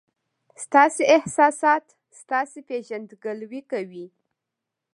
[0.63, 1.85] ستاسي احساسات
[2.21, 4.05] ستاسي پېژندګلوي کوي.